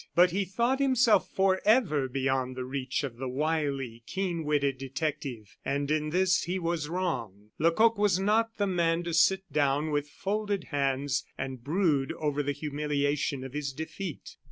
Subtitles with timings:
[0.15, 5.91] But he thought himself forever beyond the reach of the wily, keen witted detective; and
[5.91, 7.51] in this he was wrong.
[7.59, 12.51] Lecoq was not the man to sit down with folded hands and brood over the
[12.51, 14.37] humiliation of his defeat.